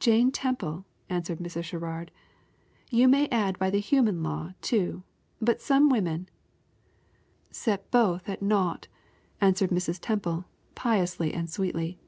"Jane 0.00 0.32
Temple," 0.32 0.84
answered 1.08 1.38
Mrs. 1.38 1.62
Sherrard, 1.62 2.10
"you 2.90 3.06
may 3.06 3.28
add 3.28 3.56
by 3.60 3.70
the 3.70 3.78
human 3.78 4.20
law, 4.20 4.50
too; 4.60 5.04
but 5.40 5.60
some 5.60 5.88
women" 5.88 6.28
"Set 7.62 7.88
both 7.92 8.28
at 8.28 8.42
naught," 8.42 8.88
answered 9.40 9.70
Mrs. 9.70 10.00
Temple, 10.02 10.44
piously 10.74 11.32
and 11.32 11.48
sweetly. 11.48 12.00